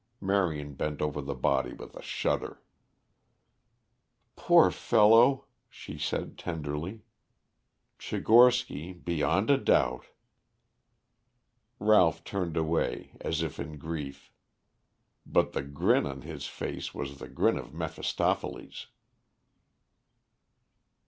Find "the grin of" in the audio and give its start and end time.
17.19-17.71